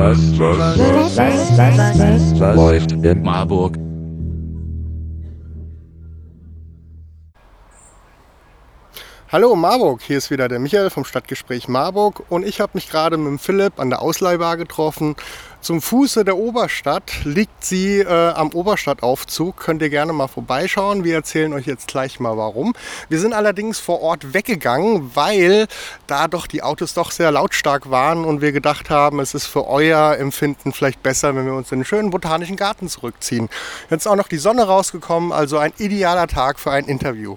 was, 0.00 0.38
was, 0.38 0.78
was, 0.78 1.18
was, 1.18 2.40
was 2.40 2.56
läuft 2.56 2.92
in 2.92 3.22
Marburg? 3.22 3.76
Hallo 9.30 9.54
Marburg, 9.54 10.00
hier 10.02 10.18
ist 10.18 10.30
wieder 10.30 10.48
der 10.48 10.58
Michael 10.58 10.90
vom 10.90 11.04
Stadtgespräch 11.04 11.68
Marburg. 11.68 12.24
Und 12.30 12.44
ich 12.46 12.60
habe 12.60 12.72
mich 12.74 12.88
gerade 12.88 13.16
mit 13.16 13.28
dem 13.28 13.38
Philipp 13.38 13.78
an 13.78 13.90
der 13.90 14.00
Ausleihbar 14.02 14.56
getroffen 14.56 15.16
zum 15.60 15.82
Fuße 15.82 16.24
der 16.24 16.38
Oberstadt 16.38 17.12
liegt 17.24 17.64
sie 17.64 17.98
äh, 17.98 18.06
am 18.30 18.48
Oberstadtaufzug. 18.50 19.58
Könnt 19.58 19.82
ihr 19.82 19.90
gerne 19.90 20.12
mal 20.14 20.26
vorbeischauen. 20.26 21.04
Wir 21.04 21.14
erzählen 21.14 21.52
euch 21.52 21.66
jetzt 21.66 21.88
gleich 21.88 22.18
mal 22.18 22.36
warum. 22.38 22.72
Wir 23.10 23.20
sind 23.20 23.34
allerdings 23.34 23.78
vor 23.78 24.00
Ort 24.00 24.32
weggegangen, 24.32 25.10
weil 25.14 25.66
da 26.06 26.28
doch 26.28 26.46
die 26.46 26.62
Autos 26.62 26.94
doch 26.94 27.10
sehr 27.10 27.30
lautstark 27.30 27.90
waren 27.90 28.24
und 28.24 28.40
wir 28.40 28.52
gedacht 28.52 28.88
haben, 28.88 29.20
es 29.20 29.34
ist 29.34 29.46
für 29.46 29.66
euer 29.66 30.16
Empfinden 30.16 30.72
vielleicht 30.72 31.02
besser, 31.02 31.36
wenn 31.36 31.44
wir 31.44 31.54
uns 31.54 31.70
in 31.72 31.80
den 31.80 31.84
schönen 31.84 32.10
botanischen 32.10 32.56
Garten 32.56 32.88
zurückziehen. 32.88 33.50
Jetzt 33.90 34.06
ist 34.06 34.06
auch 34.06 34.16
noch 34.16 34.28
die 34.28 34.38
Sonne 34.38 34.62
rausgekommen, 34.62 35.30
also 35.30 35.58
ein 35.58 35.72
idealer 35.76 36.26
Tag 36.26 36.58
für 36.58 36.70
ein 36.70 36.86
Interview. 36.86 37.36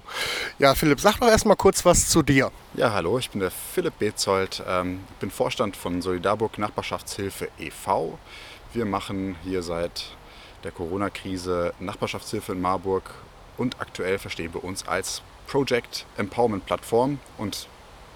Ja, 0.58 0.74
Philipp, 0.74 1.00
sag 1.00 1.18
doch 1.18 1.28
erst 1.28 1.44
mal 1.44 1.56
kurz 1.56 1.84
was 1.84 2.08
zu 2.08 2.22
dir. 2.22 2.50
Ja, 2.76 2.92
hallo, 2.92 3.20
ich 3.20 3.30
bin 3.30 3.38
der 3.38 3.52
Philipp 3.52 4.00
Bezold, 4.00 4.60
ähm, 4.66 5.04
bin 5.20 5.30
Vorstand 5.30 5.76
von 5.76 6.02
Solidarburg 6.02 6.58
Nachbarschaftshilfe 6.58 7.48
e.V. 7.56 8.18
Wir 8.72 8.84
machen 8.84 9.36
hier 9.44 9.62
seit 9.62 10.06
der 10.64 10.72
Corona-Krise 10.72 11.72
Nachbarschaftshilfe 11.78 12.50
in 12.50 12.60
Marburg 12.60 13.14
und 13.58 13.80
aktuell 13.80 14.18
verstehen 14.18 14.52
wir 14.54 14.64
uns 14.64 14.88
als 14.88 15.22
Project 15.46 16.04
Empowerment 16.16 16.66
Plattform 16.66 17.20
und 17.38 17.68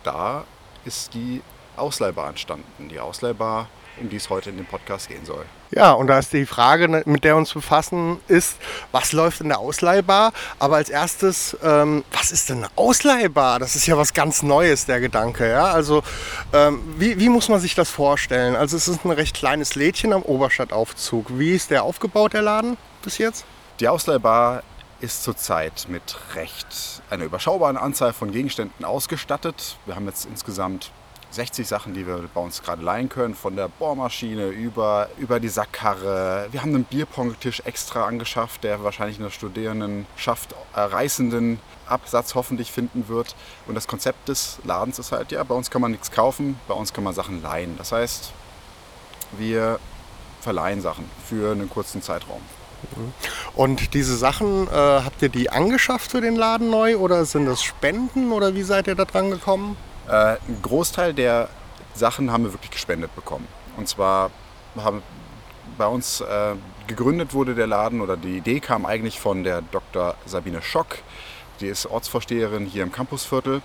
da 0.03 0.45
ist 0.85 1.15
die 1.15 1.41
Ausleihbar 1.77 2.29
entstanden. 2.29 2.89
Die 2.89 2.99
Ausleihbar 2.99 3.69
um 4.01 4.09
die 4.09 4.17
es 4.17 4.31
heute 4.31 4.51
in 4.51 4.57
dem 4.57 4.67
Podcast 4.67 5.09
gehen 5.09 5.25
soll. 5.25 5.45
Ja, 5.71 5.93
und 5.93 6.07
da 6.07 6.19
ist 6.19 6.33
die 6.33 6.47
Frage, 6.47 6.89
ne, 6.89 7.03
mit 7.05 7.25
der 7.25 7.35
wir 7.35 7.39
uns 7.39 7.53
befassen, 7.53 8.19
ist, 8.29 8.57
was 8.93 9.13
läuft 9.13 9.41
in 9.41 9.49
der 9.49 9.59
Ausleihbar? 9.59 10.33
Aber 10.59 10.77
als 10.77 10.89
erstes, 10.89 11.57
ähm, 11.63 12.05
was 12.13 12.33
ist 12.33 12.49
denn 12.49 12.59
eine 12.59 12.69
Ausleihbar? 12.77 13.59
Das 13.59 13.77
ist 13.77 13.87
ja 13.87 13.97
was 13.97 14.15
ganz 14.15 14.43
Neues, 14.43 14.87
der 14.87 15.01
Gedanke. 15.01 15.51
Ja? 15.51 15.67
Also, 15.67 16.03
ähm, 16.53 16.81
wie, 16.99 17.19
wie 17.19 17.29
muss 17.29 17.49
man 17.49 17.61
sich 17.61 17.75
das 17.75 17.91
vorstellen? 17.91 18.57
Also, 18.57 18.77
es 18.77 18.89
ist 18.89 19.05
ein 19.05 19.11
recht 19.11 19.37
kleines 19.37 19.75
Lädchen 19.75 20.13
am 20.13 20.23
Oberstadtaufzug. 20.23 21.39
Wie 21.39 21.55
ist 21.55 21.71
der 21.71 21.83
aufgebaut, 21.83 22.33
der 22.33 22.43
Laden, 22.43 22.77
bis 23.03 23.19
jetzt? 23.19 23.45
Die 23.81 23.89
Ausleihbar 23.89 24.63
ist 25.01 25.23
zurzeit 25.23 25.87
mit 25.89 26.17
recht 26.35 27.03
einer 27.11 27.25
überschaubaren 27.25 27.77
Anzahl 27.77 28.13
von 28.13 28.33
Gegenständen 28.33 28.85
ausgestattet. 28.85 29.77
Wir 29.87 29.95
haben 29.95 30.07
jetzt 30.07 30.25
insgesamt 30.25 30.91
60 31.31 31.67
Sachen, 31.67 31.95
die 31.95 32.07
wir 32.07 32.29
bei 32.33 32.41
uns 32.41 32.63
gerade 32.63 32.83
leihen 32.83 33.09
können, 33.09 33.35
von 33.35 33.55
der 33.55 33.69
Bohrmaschine 33.69 34.49
über, 34.49 35.09
über 35.19 35.41
die 35.41 35.49
Sackkarre. 35.49 36.49
Wir 36.51 36.63
haben 36.63 36.75
einen 36.75 36.85
Bierpong-Tisch 36.85 37.63
extra 37.65 38.07
angeschafft, 38.07 38.65
der 38.65 38.83
wahrscheinlich 38.83 39.19
in 39.19 39.25
der 39.25 39.31
Studierendenschaft 39.31 40.55
reißenden 40.75 41.61
Absatz 41.87 42.35
hoffentlich 42.35 42.73
finden 42.73 43.09
wird. 43.09 43.35
Und 43.67 43.75
das 43.75 43.87
Konzept 43.87 44.29
des 44.29 44.59
Ladens 44.65 44.99
ist 44.99 45.13
halt, 45.13 45.33
ja, 45.33 45.43
bei 45.45 45.55
uns 45.55 45.71
kann 45.71 45.83
man 45.83 45.91
nichts 45.91 46.11
kaufen, 46.11 46.59
bei 46.67 46.75
uns 46.75 46.93
kann 46.93 47.05
man 47.05 47.15
Sachen 47.15 47.43
leihen. 47.43 47.77
Das 47.77 47.93
heißt, 47.93 48.33
wir 49.37 49.79
verleihen 50.41 50.81
Sachen 50.81 51.05
für 51.29 51.53
einen 51.53 51.69
kurzen 51.69 52.03
Zeitraum. 52.03 52.41
Und 53.55 53.95
diese 53.95 54.17
Sachen, 54.17 54.69
äh, 54.69 54.71
habt 54.71 55.21
ihr 55.21 55.29
die 55.29 55.51
angeschafft 55.51 56.13
für 56.13 56.21
den 56.21 56.37
Laden 56.37 56.71
neu 56.71 56.97
oder 56.97 57.25
sind 57.25 57.47
das 57.47 57.63
Spenden 57.63 58.31
oder 58.31 58.55
wie 58.55 58.63
seid 58.63 58.87
ihr 58.87 58.95
da 58.95 59.05
dran 59.05 59.31
gekommen? 59.31 59.77
Äh, 60.09 60.37
ein 60.49 60.59
Großteil 60.63 61.15
der 61.15 61.49
Sachen 61.95 62.33
haben 62.33 62.45
wir 62.45 62.53
wirklich 62.53 62.71
gespendet 62.71 63.15
bekommen. 63.15 63.47
Und 63.77 63.89
zwar 63.89 64.31
haben 64.77 65.03
bei 65.77 65.87
uns 65.87 66.21
äh, 66.21 66.55
gegründet 66.87 67.35
wurde 67.35 67.55
der 67.55 67.67
Laden 67.67 68.01
oder 68.01 68.17
die 68.17 68.39
Idee 68.39 68.61
kam 68.61 68.87
eigentlich 68.87 69.21
von 69.21 69.45
der 69.45 69.63
Dr. 69.63 70.15
Sabine 70.27 70.63
Schock. 70.63 70.99
Die 71.61 71.67
ist 71.67 71.87
Ortsvorsteherin 71.87 72.67
hier 72.67 72.83
im 72.83 72.93
Campusviertel. 72.93 73.63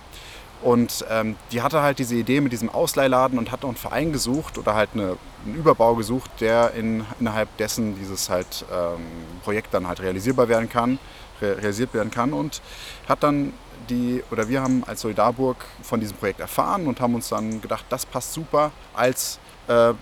Und 0.62 1.04
ähm, 1.10 1.36
die 1.52 1.60
hatte 1.60 1.82
halt 1.82 1.98
diese 1.98 2.14
Idee 2.14 2.40
mit 2.40 2.52
diesem 2.52 2.70
Ausleihladen 2.70 3.38
und 3.38 3.52
hat 3.52 3.62
noch 3.62 3.68
einen 3.68 3.76
Verein 3.76 4.12
gesucht 4.12 4.56
oder 4.56 4.74
halt 4.74 4.90
eine, 4.94 5.18
einen 5.44 5.56
Überbau 5.56 5.94
gesucht, 5.94 6.30
der 6.40 6.72
in, 6.72 7.04
innerhalb 7.20 7.54
dessen 7.58 7.98
dieses 7.98 8.30
halt 8.30 8.64
ähm, 8.72 9.02
Projekt 9.42 9.74
dann 9.74 9.86
halt 9.86 10.00
realisierbar 10.00 10.48
werden 10.48 10.70
kann, 10.70 10.98
realisiert 11.42 11.92
werden 11.92 12.10
kann 12.10 12.32
und 12.32 12.62
hat 13.06 13.22
dann 13.22 13.52
die, 13.88 14.22
oder 14.30 14.48
wir 14.48 14.62
haben 14.62 14.84
als 14.84 15.00
Solidarburg 15.00 15.56
von 15.82 16.00
diesem 16.00 16.16
Projekt 16.16 16.40
erfahren 16.40 16.86
und 16.86 17.00
haben 17.00 17.14
uns 17.14 17.28
dann 17.28 17.60
gedacht, 17.60 17.84
das 17.88 18.06
passt 18.06 18.32
super 18.32 18.70
als, 18.94 19.38
äh, 19.68 19.92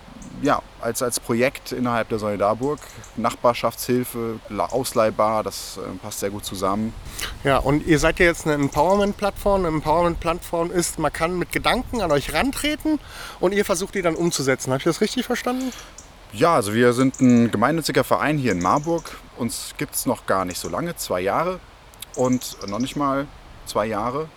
ja, 0.41 0.61
als, 0.81 1.01
als 1.01 1.19
Projekt 1.19 1.71
innerhalb 1.71 2.09
der 2.09 2.19
Solidarburg. 2.19 2.79
Nachbarschaftshilfe, 3.15 4.39
ausleihbar, 4.57 5.43
das 5.43 5.77
äh, 5.77 5.97
passt 5.97 6.19
sehr 6.19 6.29
gut 6.29 6.45
zusammen. 6.45 6.93
Ja, 7.43 7.57
und 7.57 7.85
ihr 7.85 7.99
seid 7.99 8.19
ja 8.19 8.25
jetzt 8.25 8.45
eine 8.45 8.55
Empowerment-Plattform. 8.55 9.65
Eine 9.65 9.75
Empowerment-Plattform 9.75 10.71
ist, 10.71 10.99
man 10.99 11.11
kann 11.11 11.37
mit 11.37 11.51
Gedanken 11.51 12.01
an 12.01 12.11
euch 12.11 12.33
rantreten 12.33 12.99
und 13.39 13.53
ihr 13.53 13.65
versucht 13.65 13.95
die 13.95 14.01
dann 14.01 14.15
umzusetzen. 14.15 14.71
Habe 14.71 14.79
ich 14.79 14.85
das 14.85 15.01
richtig 15.01 15.25
verstanden? 15.25 15.71
Ja, 16.31 16.55
also 16.55 16.73
wir 16.73 16.93
sind 16.93 17.21
ein 17.21 17.51
gemeinnütziger 17.51 18.03
Verein 18.03 18.39
hier 18.39 18.53
in 18.53 18.59
Marburg. 18.59 19.17
Uns 19.37 19.75
gibt 19.77 19.93
es 19.93 20.07
noch 20.07 20.25
gar 20.25 20.45
nicht 20.45 20.59
so 20.59 20.67
lange, 20.67 20.95
zwei 20.95 21.21
Jahre. 21.21 21.59
Und 22.15 22.57
noch 22.67 22.79
nicht 22.79 22.95
mal 22.95 23.27
zwei 23.65 23.85
Jahre. 23.85 24.29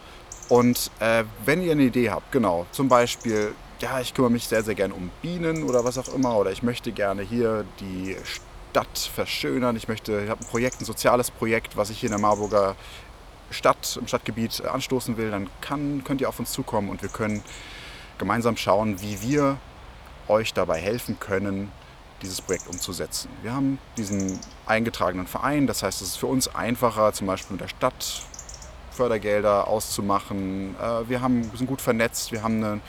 Und 0.49 0.91
äh, 1.01 1.25
wenn 1.45 1.63
ihr 1.63 1.73
eine 1.73 1.83
Idee 1.83 2.11
habt, 2.11 2.31
genau, 2.33 2.67
zum 2.73 2.89
Beispiel, 2.89 3.55
ja, 3.81 4.01
ich 4.01 4.15
kümmere 4.15 4.31
mich 4.31 4.47
sehr, 4.47 4.63
sehr 4.63 4.75
gerne 4.75 4.95
um 4.95 5.11
Bienen 5.23 5.65
oder 5.65 5.85
was 5.85 5.99
auch 5.99 6.09
immer, 6.15 6.37
oder 6.37 6.53
ich 6.53 6.63
möchte 6.63 6.93
gerne 6.93 7.23
hier 7.23 7.65
die 7.81 8.17
Stadt 8.25 9.11
verschönern, 9.13 9.77
ich 9.77 9.89
möchte, 9.89 10.21
ich 10.23 10.31
habe 10.31 10.41
ein 10.43 10.49
Projekt, 10.49 10.81
ein 10.81 10.85
soziales 10.85 11.31
Projekt, 11.31 11.77
was 11.77 11.91
ich 11.91 11.99
hier 11.99 12.09
in 12.09 12.13
der 12.13 12.21
Marburger 12.21 12.77
Stadt, 13.51 13.97
im 14.01 14.07
Stadtgebiet 14.07 14.65
anstoßen 14.65 15.17
will, 15.17 15.31
dann 15.31 15.49
kann, 15.61 16.03
könnt 16.05 16.21
ihr 16.21 16.29
auf 16.29 16.39
uns 16.39 16.53
zukommen 16.53 16.89
und 16.89 17.03
wir 17.03 17.09
können 17.09 17.43
gemeinsam 18.19 18.57
schauen, 18.57 19.01
wie 19.01 19.21
wir 19.23 19.59
euch 20.29 20.53
dabei 20.53 20.81
helfen 20.81 21.19
können, 21.21 21.71
dieses 22.23 22.41
Projekt 22.41 22.67
umzusetzen. 22.69 23.29
Wir 23.43 23.53
haben 23.53 23.79
diesen 23.97 24.41
eingetragenen 24.67 25.27
Verein, 25.27 25.67
das 25.67 25.83
heißt, 25.83 26.03
es 26.03 26.09
ist 26.09 26.17
für 26.17 26.27
uns 26.27 26.49
einfacher, 26.55 27.13
zum 27.13 27.27
Beispiel 27.27 27.55
mit 27.55 27.61
der 27.61 27.69
Stadt 27.69 28.23
Fördergelder 28.97 29.69
auszumachen. 29.69 30.75
Äh, 30.81 31.09
wir 31.09 31.21
haben, 31.21 31.51
sind 31.55 31.67
gut 31.67 31.81
vernetzt, 31.81 32.33
wir 32.33 32.43
haben 32.43 32.65
eine 32.65 32.81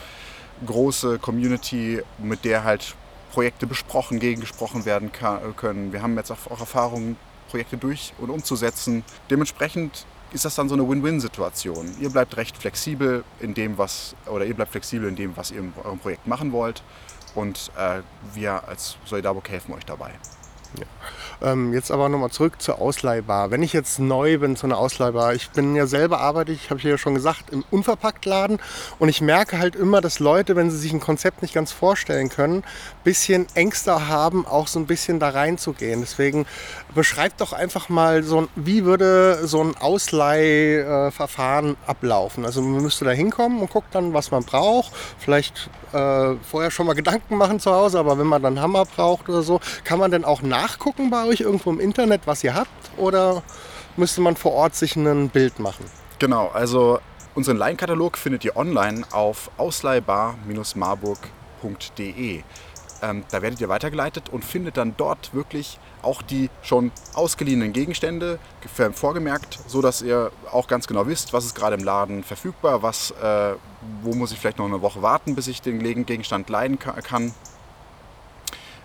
große 0.66 1.20
Community, 1.20 2.02
mit 2.18 2.46
der 2.46 2.64
halt 2.64 2.96
Projekte 3.32 3.68
besprochen, 3.68 4.20
gegengesprochen 4.20 4.86
werden 4.86 5.12
können. 5.12 5.94
Wir 5.94 6.02
haben 6.02 6.18
jetzt 6.18 6.32
auch 6.32 6.60
Erfahrungen, 6.60 7.18
Projekte 7.50 7.78
durch 7.78 8.14
und 8.18 8.30
umzusetzen. 8.30 9.04
Dementsprechend 9.30 10.06
ist 10.32 10.46
das 10.46 10.56
dann 10.56 10.70
so 10.70 10.76
eine 10.76 10.88
Win-Win-Situation. 10.88 11.96
Ihr 12.00 12.10
bleibt 12.10 12.36
recht 12.38 12.58
flexibel 12.58 13.24
in 13.40 13.54
dem, 13.54 13.78
was, 13.78 14.16
oder 14.26 14.46
ihr 14.46 14.54
bleibt 14.54 14.72
flexibel 14.72 15.08
in 15.08 15.16
dem, 15.16 15.38
was 15.38 15.52
ihr 15.52 15.60
in 15.60 15.74
eurem 15.84 16.00
Projekt 16.00 16.28
machen 16.28 16.52
wollt. 16.52 16.84
Und 17.36 17.72
äh, 17.78 18.02
wir 18.34 18.68
als 18.68 18.98
Solidarburg 19.06 19.48
helfen 19.50 19.74
euch 19.74 19.86
dabei. 19.86 20.12
Ja. 20.80 20.86
Ähm, 21.42 21.74
jetzt 21.74 21.92
aber 21.92 22.10
nochmal 22.10 22.32
zurück 22.32 22.62
zur 22.62 22.82
Ausleihbar. 22.82 23.52
Wenn 23.52 23.62
ich 23.62 23.74
jetzt 23.74 24.00
neu 24.00 24.40
bin 24.40 24.56
zu 24.56 24.66
einer 24.66 24.78
Ausleihbar, 24.78 25.36
ich 25.36 25.50
bin 25.52 25.76
ja 25.76 25.86
selber 25.86 26.20
arbeite, 26.20 26.52
ich 26.52 26.72
habe 26.72 26.82
ja 26.82 26.98
schon 26.98 27.14
gesagt, 27.14 27.52
im 27.52 27.64
Unverpacktladen 27.70 28.60
und 28.98 29.10
ich 29.10 29.22
merke 29.22 29.60
halt 29.60 29.76
immer, 29.76 30.02
dass 30.02 30.20
Leute, 30.20 30.56
wenn 30.56 30.72
sie 30.72 30.78
sich 30.78 30.94
ein 30.94 31.00
Konzept 31.00 31.44
nicht 31.44 31.54
ganz 31.54 31.72
vorstellen 31.72 32.30
können, 32.30 32.58
ein 32.58 33.04
bisschen 33.04 33.46
Ängste 33.54 34.08
haben, 34.08 34.48
auch 34.48 34.68
so 34.68 34.80
ein 34.80 34.88
bisschen 34.88 35.20
da 35.20 35.30
reinzugehen. 35.30 36.02
Deswegen 36.02 36.48
beschreibt 36.96 37.42
doch 37.42 37.54
einfach 37.54 37.90
mal 37.90 38.24
so 38.24 38.48
wie 38.56 38.84
würde 38.84 39.48
so 39.48 39.64
ein 39.64 39.78
Ausleihverfahren 39.78 41.78
ablaufen. 41.86 42.46
Also 42.46 42.62
man 42.62 42.82
müsste 42.82 43.06
da 43.06 43.12
hinkommen 43.12 43.62
und 43.62 43.70
guckt 43.70 43.94
dann, 43.94 44.14
was 44.14 44.32
man 44.32 44.44
braucht. 44.44 44.92
Vielleicht 45.20 45.70
äh, 45.94 46.36
vorher 46.42 46.72
schon 46.72 46.88
mal 46.88 46.94
Gedanken 46.94 47.38
machen 47.38 47.60
zu 47.60 47.72
Hause, 47.72 48.00
aber 48.00 48.18
wenn 48.18 48.28
man 48.28 48.42
dann 48.42 48.60
Hammer 48.60 48.86
braucht 48.86 49.30
oder 49.30 49.42
so, 49.42 49.60
kann 49.84 50.00
man 50.00 50.12
denn 50.12 50.26
auch 50.26 50.42
nachgucken 50.62 51.12
bei 51.12 51.26
euch 51.26 51.42
irgendwo 51.42 51.70
im 51.70 51.80
Internet, 51.80 52.22
was 52.26 52.44
ihr 52.44 52.56
habt? 52.56 52.72
Oder 52.98 53.44
müsste 53.96 54.22
man 54.22 54.36
vor 54.36 54.54
Ort 54.54 54.74
sich 54.76 54.96
ein 54.96 55.30
Bild 55.30 55.60
machen? 55.60 55.86
Genau, 56.20 56.48
also 56.48 57.00
unseren 57.36 57.58
Leinkatalog 57.58 58.18
findet 58.18 58.44
ihr 58.44 58.58
online 58.58 59.06
auf 59.12 59.52
ausleihbar-marburg.de. 59.58 62.42
Ähm, 63.04 63.24
da 63.30 63.44
werdet 63.44 63.62
ihr 63.62 63.70
weitergeleitet 63.70 64.30
und 64.30 64.44
findet 64.44 64.78
dann 64.78 64.96
dort 64.98 65.36
wirklich 65.36 65.78
auch 66.02 66.24
die 66.24 66.50
schon 66.64 66.92
ausgeliehenen 67.14 67.72
Gegenstände 67.72 68.40
vorgemerkt, 68.94 69.60
so 69.68 69.84
dass 69.84 70.02
ihr 70.02 70.32
auch 70.52 70.68
ganz 70.68 70.88
genau 70.88 71.06
wisst, 71.06 71.34
was 71.34 71.46
ist 71.46 71.54
gerade 71.54 71.76
im 71.76 71.84
Laden 71.84 72.24
verfügbar, 72.24 72.82
was, 72.82 73.12
äh, 73.12 73.54
wo 74.02 74.16
muss 74.16 74.32
ich 74.32 74.40
vielleicht 74.40 74.58
noch 74.58 74.66
eine 74.66 74.82
Woche 74.82 75.04
warten, 75.04 75.36
bis 75.36 75.46
ich 75.48 75.62
den 75.62 76.06
Gegenstand 76.08 76.50
leihen 76.50 76.80
kann. 76.80 77.36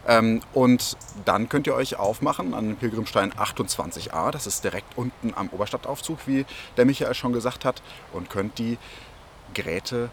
Ähm, 0.07 0.41
und 0.53 0.97
dann 1.25 1.49
könnt 1.49 1.67
ihr 1.67 1.75
euch 1.75 1.97
aufmachen 1.97 2.55
an 2.55 2.69
den 2.69 2.77
Pilgrimstein 2.77 3.33
28a, 3.33 4.31
das 4.31 4.47
ist 4.47 4.65
direkt 4.65 4.97
unten 4.97 5.33
am 5.35 5.49
Oberstadtaufzug, 5.49 6.19
wie 6.27 6.45
der 6.77 6.85
Michael 6.85 7.15
schon 7.15 7.33
gesagt 7.33 7.65
hat, 7.65 7.83
und 8.13 8.29
könnt 8.29 8.59
die 8.59 8.79
Geräte 9.55 10.11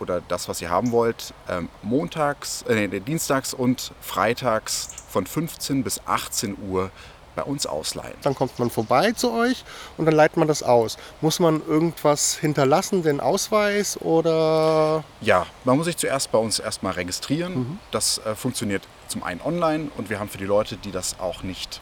oder 0.00 0.22
das, 0.28 0.48
was 0.48 0.62
ihr 0.62 0.70
haben 0.70 0.92
wollt, 0.92 1.34
ähm, 1.48 1.68
montags, 1.82 2.62
äh, 2.62 3.00
dienstags 3.00 3.52
und 3.52 3.92
freitags 4.00 4.90
von 5.08 5.26
15 5.26 5.82
bis 5.82 6.00
18 6.06 6.56
Uhr 6.68 6.90
bei 7.38 7.44
uns 7.44 7.66
ausleihen. 7.66 8.16
Dann 8.22 8.34
kommt 8.34 8.58
man 8.58 8.68
vorbei 8.68 9.12
zu 9.12 9.32
euch 9.32 9.64
und 9.96 10.06
dann 10.06 10.14
leitet 10.14 10.38
man 10.38 10.48
das 10.48 10.64
aus. 10.64 10.98
Muss 11.20 11.38
man 11.38 11.62
irgendwas 11.68 12.34
hinterlassen, 12.34 13.04
den 13.04 13.20
Ausweis 13.20 13.96
oder? 14.00 15.04
Ja, 15.20 15.46
man 15.62 15.76
muss 15.76 15.86
sich 15.86 15.96
zuerst 15.96 16.32
bei 16.32 16.38
uns 16.38 16.58
erstmal 16.58 16.94
registrieren. 16.94 17.78
Das 17.92 18.18
äh, 18.18 18.34
funktioniert 18.34 18.82
zum 19.06 19.22
einen 19.22 19.40
online 19.40 19.88
und 19.96 20.10
wir 20.10 20.18
haben 20.18 20.28
für 20.28 20.38
die 20.38 20.46
Leute, 20.46 20.76
die 20.76 20.90
das 20.90 21.20
auch 21.20 21.44
nicht, 21.44 21.80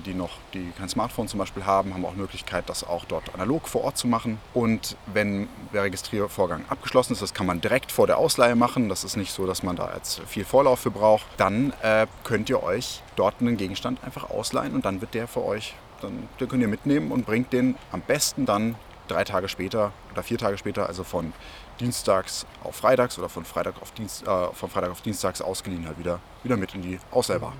die 0.00 0.14
noch, 0.14 0.30
die 0.54 0.72
kein 0.78 0.88
Smartphone 0.88 1.28
zum 1.28 1.38
Beispiel 1.38 1.64
haben, 1.64 1.94
haben 1.94 2.04
auch 2.04 2.14
Möglichkeit, 2.14 2.68
das 2.68 2.84
auch 2.84 3.04
dort 3.04 3.32
analog 3.34 3.68
vor 3.68 3.84
Ort 3.84 3.96
zu 3.96 4.06
machen. 4.06 4.38
Und 4.54 4.96
wenn 5.06 5.48
der 5.72 5.84
Registriervorgang 5.84 6.64
abgeschlossen 6.68 7.12
ist, 7.12 7.22
das 7.22 7.34
kann 7.34 7.46
man 7.46 7.60
direkt 7.60 7.92
vor 7.92 8.06
der 8.06 8.18
Ausleihe 8.18 8.56
machen. 8.56 8.88
Das 8.88 9.04
ist 9.04 9.16
nicht 9.16 9.32
so, 9.32 9.46
dass 9.46 9.62
man 9.62 9.76
da 9.76 9.92
jetzt 9.94 10.20
viel 10.26 10.44
Vorlauf 10.44 10.80
für 10.80 10.90
braucht. 10.90 11.26
Dann 11.36 11.72
äh, 11.82 12.06
könnt 12.24 12.50
ihr 12.50 12.62
euch 12.62 13.02
dort 13.16 13.40
einen 13.40 13.56
Gegenstand 13.56 14.02
einfach 14.04 14.30
ausleihen 14.30 14.74
und 14.74 14.84
dann 14.84 15.00
wird 15.00 15.14
der 15.14 15.28
für 15.28 15.44
euch, 15.44 15.74
dann 16.00 16.28
den 16.40 16.48
könnt 16.48 16.62
ihr 16.62 16.68
mitnehmen 16.68 17.10
und 17.10 17.26
bringt 17.26 17.52
den 17.52 17.76
am 17.92 18.00
besten 18.00 18.46
dann 18.46 18.76
drei 19.08 19.24
Tage 19.24 19.48
später 19.48 19.92
oder 20.12 20.22
vier 20.22 20.38
Tage 20.38 20.58
später, 20.58 20.86
also 20.86 21.04
von 21.04 21.32
Dienstags 21.80 22.46
auf 22.64 22.76
Freitags 22.76 23.18
oder 23.18 23.28
von 23.28 23.44
Freitag 23.44 23.80
auf, 23.80 23.92
Dienst, 23.92 24.26
äh, 24.26 24.46
von 24.52 24.70
Freitag 24.70 24.90
auf 24.90 25.00
Dienstags 25.00 25.40
ausgeliehen 25.40 25.86
halt 25.86 25.98
wieder, 25.98 26.20
wieder 26.42 26.56
mit 26.56 26.74
in 26.74 26.82
die 26.82 26.98
Ausleihbar. 27.10 27.52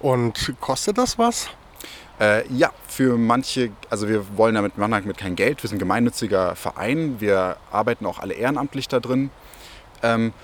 Und 0.00 0.54
kostet 0.60 0.98
das 0.98 1.18
was? 1.18 1.48
Äh, 2.20 2.46
ja, 2.52 2.70
für 2.86 3.16
manche, 3.16 3.70
also 3.88 4.06
wir 4.08 4.36
wollen 4.36 4.54
damit, 4.54 4.76
machen 4.76 4.90
damit 4.92 5.16
kein 5.16 5.36
Geld, 5.36 5.62
wir 5.62 5.68
sind 5.68 5.76
ein 5.76 5.80
gemeinnütziger 5.80 6.54
Verein, 6.54 7.18
wir 7.18 7.56
arbeiten 7.72 8.04
auch 8.04 8.18
alle 8.18 8.34
ehrenamtlich 8.34 8.88
da 8.88 9.00
drin. 9.00 9.30
Ähm, 10.02 10.34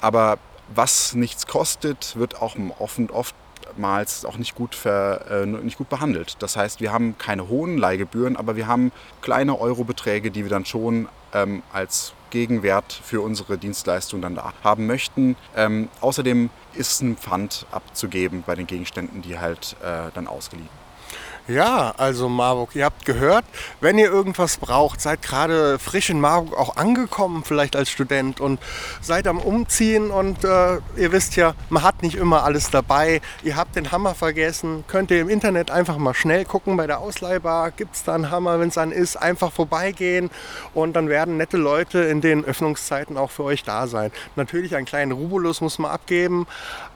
aber 0.00 0.38
was 0.74 1.14
nichts 1.14 1.46
kostet, 1.46 2.16
wird 2.16 2.42
auch 2.42 2.56
offen, 2.80 3.08
oftmals 3.10 4.24
auch 4.24 4.36
nicht 4.36 4.56
gut, 4.56 4.74
ver, 4.74 5.30
äh, 5.30 5.46
nicht 5.46 5.78
gut 5.78 5.88
behandelt. 5.88 6.36
Das 6.40 6.56
heißt, 6.56 6.80
wir 6.80 6.92
haben 6.92 7.16
keine 7.18 7.48
hohen 7.48 7.78
Leihgebühren, 7.78 8.36
aber 8.36 8.56
wir 8.56 8.66
haben 8.66 8.90
kleine 9.20 9.60
Eurobeträge, 9.60 10.32
die 10.32 10.42
wir 10.42 10.50
dann 10.50 10.64
schon 10.64 11.08
ähm, 11.32 11.62
als 11.72 12.14
Gegenwert 12.32 12.92
für 12.92 13.20
unsere 13.20 13.58
Dienstleistung 13.58 14.20
dann 14.20 14.34
da 14.34 14.52
haben 14.64 14.86
möchten. 14.86 15.36
Ähm, 15.54 15.88
außerdem 16.00 16.50
ist 16.74 17.02
ein 17.02 17.16
Pfand 17.16 17.66
abzugeben 17.70 18.42
bei 18.44 18.56
den 18.56 18.66
Gegenständen, 18.66 19.22
die 19.22 19.38
halt 19.38 19.76
äh, 19.82 20.10
dann 20.14 20.26
ausgeliehen 20.26 20.82
Ja, 21.48 21.92
also 21.96 22.28
Marburg, 22.28 22.76
ihr 22.76 22.84
habt 22.84 23.04
gehört, 23.04 23.44
wenn 23.80 23.98
ihr 23.98 24.08
irgendwas 24.08 24.58
braucht, 24.58 25.00
seid 25.00 25.22
gerade 25.22 25.80
frisch 25.80 26.08
in 26.08 26.20
Marburg 26.20 26.56
auch 26.56 26.76
angekommen, 26.76 27.42
vielleicht 27.44 27.74
als 27.74 27.90
Student 27.90 28.40
und 28.40 28.60
seid 29.00 29.26
am 29.26 29.38
Umziehen 29.38 30.12
und 30.12 30.44
äh, 30.44 30.76
ihr 30.96 31.10
wisst 31.10 31.34
ja, 31.34 31.54
man 31.68 31.82
hat 31.82 32.04
nicht 32.04 32.14
immer 32.14 32.44
alles 32.44 32.70
dabei. 32.70 33.20
Ihr 33.42 33.56
habt 33.56 33.74
den 33.74 33.90
Hammer 33.90 34.14
vergessen, 34.14 34.84
könnt 34.86 35.10
ihr 35.10 35.20
im 35.20 35.28
Internet 35.28 35.72
einfach 35.72 35.98
mal 35.98 36.14
schnell 36.14 36.44
gucken 36.44 36.76
bei 36.76 36.86
der 36.86 37.00
Ausleihbar, 37.00 37.72
gibt 37.72 37.96
es 37.96 38.04
da 38.04 38.14
einen 38.14 38.30
Hammer, 38.30 38.60
wenn 38.60 38.68
es 38.68 38.74
dann 38.74 38.92
ist, 38.92 39.16
einfach 39.16 39.50
vorbeigehen 39.50 40.30
und 40.74 40.94
dann 40.94 41.08
werden 41.08 41.38
nette 41.38 41.56
Leute 41.56 41.98
in 42.02 42.20
den 42.20 42.44
Öffnungszeiten 42.44 43.16
auch 43.16 43.32
für 43.32 43.42
euch 43.42 43.64
da 43.64 43.88
sein. 43.88 44.12
Natürlich 44.36 44.76
einen 44.76 44.86
kleinen 44.86 45.10
Rubulus 45.10 45.60
muss 45.60 45.80
man 45.80 45.90
abgeben, 45.90 46.46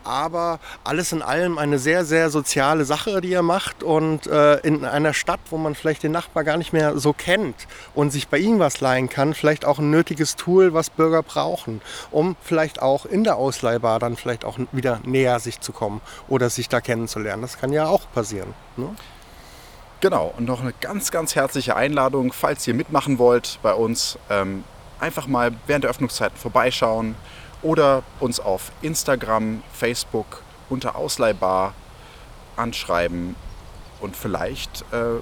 aber 0.07 0.61
alles 0.85 1.13
in 1.13 1.23
allem 1.23 1.59
eine 1.59 1.79
sehr, 1.79 2.05
sehr 2.05 2.31
soziale 2.31 2.85
Sache, 2.85 3.21
die 3.21 3.31
ihr 3.31 3.43
macht 3.43 3.83
und 3.83 4.27
äh, 4.27 4.59
in 4.61 4.85
einer 4.85 5.13
Stadt, 5.13 5.41
wo 5.51 5.59
man 5.59 5.75
vielleicht 5.75 6.03
den 6.03 6.13
Nachbar 6.13 6.45
gar 6.45 6.57
nicht 6.57 6.73
mehr 6.73 6.99
so 6.99 7.13
kennt 7.13 7.67
und 7.95 8.11
sich 8.11 8.29
bei 8.29 8.39
ihm 8.39 8.59
was 8.59 8.81
leihen 8.81 9.09
kann, 9.09 9.35
vielleicht 9.35 9.65
auch 9.65 9.79
ein 9.79 9.91
nötiges 9.91 10.37
Tool, 10.37 10.73
was 10.73 10.91
Bürger 10.91 11.23
brauchen, 11.23 11.81
um 12.11 12.37
vielleicht 12.43 12.81
auch 12.81 13.07
in 13.07 13.25
der 13.25 13.37
Ausleihbar 13.37 13.99
dann 13.99 14.17
vielleicht 14.17 14.45
auch 14.45 14.59
wieder 14.73 15.01
näher 15.05 15.41
sich 15.41 15.61
zu 15.61 15.73
kommen 15.73 16.01
oder 16.29 16.51
sich 16.51 16.69
da 16.69 16.81
kennenzulernen. 16.81 17.43
Das 17.43 17.59
kann 17.59 17.73
ja 17.73 17.87
auch 17.87 18.03
passieren. 18.15 18.55
Ne? 18.77 18.95
Genau, 20.01 20.35
und 20.37 20.45
noch 20.45 20.61
eine 20.61 20.75
ganz, 20.81 21.11
ganz 21.11 21.35
herzliche 21.35 21.75
Einladung, 21.75 22.33
falls 22.33 22.67
ihr 22.67 22.75
mitmachen 22.75 23.19
wollt 23.19 23.59
bei 23.63 23.73
uns, 23.73 24.19
ähm, 24.31 24.63
einfach 25.01 25.27
mal 25.27 25.53
während 25.67 25.85
der 25.85 25.91
Öffnungszeiten 25.91 26.37
vorbeischauen 26.37 27.17
oder 27.63 28.03
uns 28.21 28.41
auf 28.41 28.73
Instagram, 28.83 29.63
Facebook 29.73 30.43
unter 30.69 30.97
Ausleihbar 30.97 31.75
anschreiben 32.57 33.37
und 34.01 34.17
vielleicht, 34.17 34.85
äh, 34.93 35.19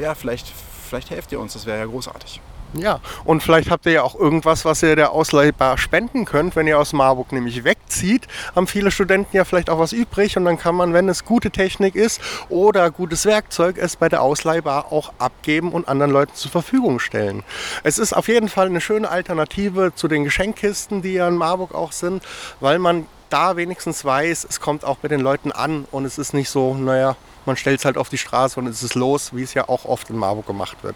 ja, 0.00 0.14
vielleicht, 0.14 0.48
vielleicht 0.48 1.10
helft 1.10 1.32
ihr 1.32 1.40
uns, 1.40 1.52
das 1.52 1.66
wäre 1.66 1.78
ja 1.78 1.86
großartig. 1.86 2.40
Ja, 2.74 3.00
und 3.24 3.42
vielleicht 3.42 3.70
habt 3.70 3.86
ihr 3.86 3.92
ja 3.92 4.02
auch 4.02 4.14
irgendwas, 4.14 4.66
was 4.66 4.82
ihr 4.82 4.94
der 4.94 5.12
Ausleihbar 5.12 5.78
spenden 5.78 6.26
könnt. 6.26 6.54
Wenn 6.54 6.66
ihr 6.66 6.78
aus 6.78 6.92
Marburg 6.92 7.32
nämlich 7.32 7.64
wegzieht, 7.64 8.28
haben 8.54 8.66
viele 8.66 8.90
Studenten 8.90 9.34
ja 9.34 9.44
vielleicht 9.44 9.70
auch 9.70 9.78
was 9.78 9.92
übrig 9.92 10.36
und 10.36 10.44
dann 10.44 10.58
kann 10.58 10.74
man, 10.74 10.92
wenn 10.92 11.08
es 11.08 11.24
gute 11.24 11.50
Technik 11.50 11.94
ist 11.94 12.20
oder 12.50 12.90
gutes 12.90 13.24
Werkzeug, 13.24 13.78
es 13.78 13.96
bei 13.96 14.10
der 14.10 14.20
Ausleihbar 14.20 14.92
auch 14.92 15.12
abgeben 15.18 15.72
und 15.72 15.88
anderen 15.88 16.12
Leuten 16.12 16.34
zur 16.34 16.50
Verfügung 16.50 17.00
stellen. 17.00 17.42
Es 17.84 17.98
ist 17.98 18.12
auf 18.12 18.28
jeden 18.28 18.48
Fall 18.50 18.66
eine 18.66 18.82
schöne 18.82 19.10
Alternative 19.10 19.92
zu 19.94 20.06
den 20.06 20.24
Geschenkkisten, 20.24 21.00
die 21.00 21.14
ja 21.14 21.26
in 21.26 21.36
Marburg 21.36 21.74
auch 21.74 21.92
sind, 21.92 22.22
weil 22.60 22.78
man 22.78 23.06
da 23.30 23.56
wenigstens 23.56 24.04
weiß, 24.04 24.46
es 24.48 24.60
kommt 24.60 24.84
auch 24.84 24.98
bei 24.98 25.08
den 25.08 25.20
Leuten 25.20 25.52
an 25.52 25.86
und 25.90 26.04
es 26.04 26.18
ist 26.18 26.34
nicht 26.34 26.50
so, 26.50 26.74
naja, 26.74 27.16
man 27.48 27.56
stellt 27.56 27.80
es 27.80 27.84
halt 27.84 27.98
auf 27.98 28.08
die 28.08 28.18
Straße 28.18 28.60
und 28.60 28.68
es 28.68 28.84
ist 28.84 28.94
los, 28.94 29.34
wie 29.34 29.42
es 29.42 29.54
ja 29.54 29.68
auch 29.68 29.84
oft 29.84 30.10
in 30.10 30.16
Marburg 30.16 30.46
gemacht 30.46 30.76
wird. 30.82 30.94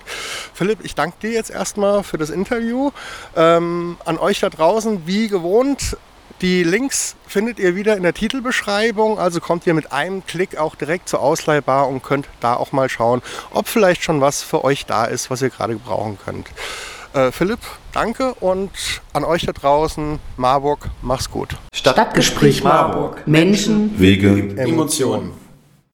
Philipp, 0.54 0.78
ich 0.84 0.94
danke 0.94 1.16
dir 1.22 1.32
jetzt 1.32 1.50
erstmal 1.50 2.04
für 2.04 2.18
das 2.18 2.30
Interview. 2.30 2.92
Ähm, 3.34 3.96
an 4.04 4.18
euch 4.18 4.38
da 4.38 4.50
draußen, 4.50 5.06
wie 5.06 5.26
gewohnt, 5.26 5.96
die 6.40 6.64
Links 6.64 7.16
findet 7.26 7.58
ihr 7.58 7.76
wieder 7.76 7.96
in 7.96 8.02
der 8.02 8.14
Titelbeschreibung, 8.14 9.18
also 9.18 9.40
kommt 9.40 9.66
ihr 9.66 9.74
mit 9.74 9.92
einem 9.92 10.26
Klick 10.26 10.56
auch 10.56 10.74
direkt 10.74 11.08
zur 11.08 11.20
Ausleihbar 11.20 11.88
und 11.88 12.02
könnt 12.02 12.28
da 12.40 12.54
auch 12.54 12.72
mal 12.72 12.88
schauen, 12.88 13.22
ob 13.52 13.68
vielleicht 13.68 14.02
schon 14.02 14.20
was 14.20 14.42
für 14.42 14.64
euch 14.64 14.86
da 14.86 15.04
ist, 15.04 15.30
was 15.30 15.42
ihr 15.42 15.50
gerade 15.50 15.74
gebrauchen 15.74 16.18
könnt. 16.24 16.48
Äh, 17.14 17.30
Philipp, 17.30 17.60
danke 17.92 18.34
und 18.34 18.70
an 19.12 19.24
euch 19.24 19.46
da 19.46 19.52
draußen, 19.52 20.18
Marburg, 20.36 20.88
mach's 21.02 21.30
gut. 21.30 21.56
Stadtgespräch 21.74 22.64
Marburg. 22.64 23.26
Menschen, 23.26 23.98
Wege, 23.98 24.56
Emotionen. 24.56 25.41